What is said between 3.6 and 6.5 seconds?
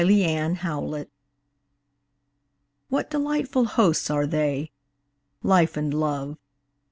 hosts are they Life and Love!